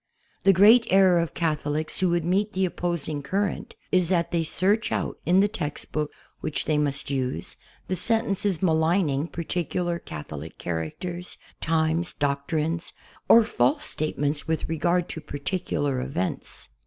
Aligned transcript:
The 0.45 0.51
great 0.51 0.87
error 0.89 1.19
of 1.19 1.35
Catholics 1.35 1.99
who 1.99 2.09
would 2.09 2.25
meet 2.25 2.53
the 2.53 2.65
opposing 2.65 3.21
current 3.21 3.75
is 3.91 4.09
that 4.09 4.31
they 4.31 4.43
search 4.43 4.91
out 4.91 5.19
in 5.27 5.41
the 5.41 5.47
textbook 5.47 6.11
which 6.39 6.65
they 6.65 6.79
must 6.79 7.11
use, 7.11 7.55
the 7.87 7.95
sentences 7.95 8.63
maligning 8.63 9.27
par 9.27 9.43
ticular 9.43 10.03
Catholic 10.03 10.57
characters, 10.57 11.37
times, 11.59 12.15
doctrines, 12.15 12.93
or 13.29 13.43
false 13.43 13.85
state 13.85 14.17
ments 14.17 14.47
with 14.47 14.67
regard 14.67 15.07
to 15.09 15.21
particular 15.21 16.01
events. 16.01 16.69